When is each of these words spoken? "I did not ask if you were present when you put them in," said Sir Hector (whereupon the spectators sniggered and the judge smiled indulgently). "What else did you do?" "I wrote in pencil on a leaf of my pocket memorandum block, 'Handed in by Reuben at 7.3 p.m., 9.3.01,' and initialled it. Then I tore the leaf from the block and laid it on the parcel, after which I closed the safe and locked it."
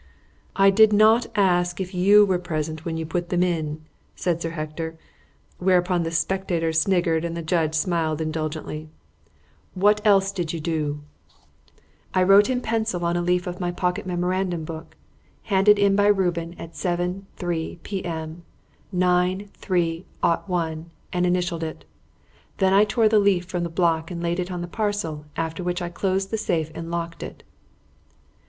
"I 0.55 0.71
did 0.71 0.91
not 0.91 1.27
ask 1.35 1.79
if 1.79 1.93
you 1.93 2.25
were 2.25 2.39
present 2.39 2.85
when 2.85 2.97
you 2.97 3.05
put 3.05 3.29
them 3.29 3.43
in," 3.43 3.85
said 4.15 4.41
Sir 4.41 4.49
Hector 4.49 4.97
(whereupon 5.59 6.01
the 6.01 6.09
spectators 6.09 6.81
sniggered 6.81 7.23
and 7.23 7.37
the 7.37 7.43
judge 7.43 7.75
smiled 7.75 8.19
indulgently). 8.19 8.89
"What 9.75 10.01
else 10.03 10.31
did 10.31 10.53
you 10.53 10.59
do?" 10.59 11.01
"I 12.15 12.23
wrote 12.23 12.49
in 12.49 12.61
pencil 12.61 13.05
on 13.05 13.15
a 13.15 13.21
leaf 13.21 13.45
of 13.45 13.59
my 13.59 13.69
pocket 13.69 14.07
memorandum 14.07 14.63
block, 14.65 14.95
'Handed 15.43 15.77
in 15.77 15.95
by 15.95 16.07
Reuben 16.07 16.55
at 16.57 16.71
7.3 16.73 17.83
p.m., 17.83 18.41
9.3.01,' 18.91 20.85
and 21.13 21.25
initialled 21.27 21.61
it. 21.61 21.85
Then 22.57 22.73
I 22.73 22.85
tore 22.85 23.07
the 23.07 23.19
leaf 23.19 23.45
from 23.45 23.61
the 23.61 23.69
block 23.69 24.09
and 24.09 24.19
laid 24.19 24.39
it 24.39 24.49
on 24.51 24.61
the 24.61 24.67
parcel, 24.67 25.25
after 25.37 25.63
which 25.63 25.79
I 25.79 25.89
closed 25.89 26.31
the 26.31 26.39
safe 26.39 26.71
and 26.73 26.89
locked 26.89 27.21
it." 27.21 27.43